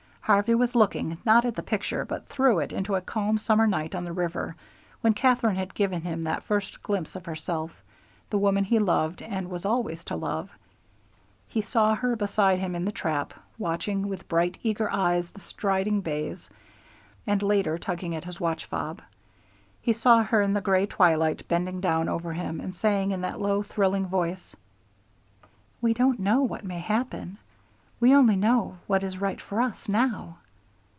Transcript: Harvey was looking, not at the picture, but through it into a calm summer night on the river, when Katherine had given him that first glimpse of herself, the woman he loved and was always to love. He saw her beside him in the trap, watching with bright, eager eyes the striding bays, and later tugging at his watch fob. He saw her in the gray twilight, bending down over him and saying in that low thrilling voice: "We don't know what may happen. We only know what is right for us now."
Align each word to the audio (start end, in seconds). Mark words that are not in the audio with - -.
Harvey 0.23 0.55
was 0.55 0.75
looking, 0.75 1.17
not 1.25 1.43
at 1.43 1.55
the 1.55 1.63
picture, 1.63 2.05
but 2.05 2.25
through 2.29 2.59
it 2.59 2.71
into 2.71 2.95
a 2.95 3.01
calm 3.01 3.37
summer 3.37 3.67
night 3.67 3.93
on 3.93 4.05
the 4.05 4.13
river, 4.13 4.55
when 5.01 5.13
Katherine 5.13 5.57
had 5.57 5.73
given 5.73 6.03
him 6.03 6.21
that 6.23 6.43
first 6.43 6.81
glimpse 6.81 7.17
of 7.17 7.25
herself, 7.25 7.81
the 8.29 8.37
woman 8.37 8.63
he 8.63 8.79
loved 8.79 9.21
and 9.21 9.49
was 9.49 9.65
always 9.65 10.05
to 10.05 10.15
love. 10.15 10.49
He 11.49 11.59
saw 11.59 11.95
her 11.95 12.15
beside 12.15 12.59
him 12.59 12.75
in 12.75 12.85
the 12.85 12.93
trap, 12.93 13.33
watching 13.57 14.07
with 14.07 14.29
bright, 14.29 14.57
eager 14.63 14.89
eyes 14.89 15.31
the 15.31 15.41
striding 15.41 15.99
bays, 15.99 16.49
and 17.27 17.43
later 17.43 17.77
tugging 17.77 18.15
at 18.15 18.23
his 18.23 18.39
watch 18.39 18.65
fob. 18.67 19.01
He 19.81 19.91
saw 19.91 20.23
her 20.23 20.41
in 20.41 20.53
the 20.53 20.61
gray 20.61 20.85
twilight, 20.85 21.45
bending 21.49 21.81
down 21.81 22.07
over 22.07 22.31
him 22.31 22.61
and 22.61 22.73
saying 22.73 23.11
in 23.11 23.19
that 23.21 23.41
low 23.41 23.63
thrilling 23.63 24.05
voice: 24.05 24.55
"We 25.81 25.93
don't 25.93 26.21
know 26.21 26.41
what 26.43 26.63
may 26.63 26.79
happen. 26.79 27.37
We 27.99 28.15
only 28.15 28.35
know 28.35 28.79
what 28.87 29.03
is 29.03 29.21
right 29.21 29.39
for 29.39 29.61
us 29.61 29.87
now." 29.87 30.37